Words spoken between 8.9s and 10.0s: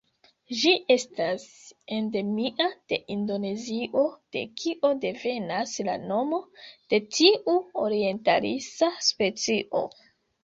specio.